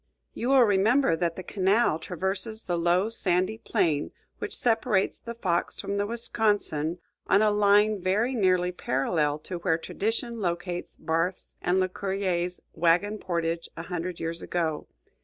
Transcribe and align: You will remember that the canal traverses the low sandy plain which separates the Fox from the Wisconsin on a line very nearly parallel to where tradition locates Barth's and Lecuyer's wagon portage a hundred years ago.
You 0.33 0.49
will 0.49 0.63
remember 0.63 1.15
that 1.15 1.35
the 1.35 1.43
canal 1.43 1.99
traverses 1.99 2.63
the 2.63 2.75
low 2.75 3.07
sandy 3.09 3.59
plain 3.59 4.09
which 4.39 4.57
separates 4.57 5.19
the 5.19 5.35
Fox 5.35 5.79
from 5.79 5.97
the 5.97 6.07
Wisconsin 6.07 6.97
on 7.27 7.43
a 7.43 7.51
line 7.51 8.01
very 8.01 8.33
nearly 8.33 8.71
parallel 8.71 9.37
to 9.45 9.59
where 9.59 9.77
tradition 9.77 10.39
locates 10.41 10.97
Barth's 10.97 11.55
and 11.61 11.79
Lecuyer's 11.79 12.61
wagon 12.73 13.19
portage 13.19 13.69
a 13.77 13.83
hundred 13.83 14.19
years 14.19 14.41
ago. 14.41 14.87